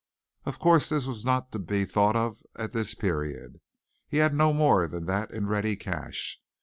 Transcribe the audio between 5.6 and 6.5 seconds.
cash.